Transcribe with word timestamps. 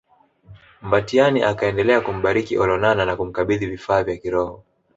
Mbatiany 0.81 1.43
akaendelea 1.43 2.01
kumbariki 2.01 2.57
Olonana 2.61 3.05
na 3.05 3.15
kumkabidhi 3.15 3.65
vifaa 3.65 4.03
vya 4.03 4.17
kiroho 4.17 4.63